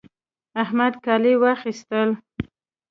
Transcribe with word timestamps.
احمد 0.63 0.93
کالي 1.05 1.33
واخيستل 1.41 2.09